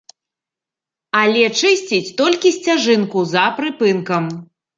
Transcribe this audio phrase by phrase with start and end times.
[1.19, 4.23] Але чысціць толькі сцяжынку за прыпынкам.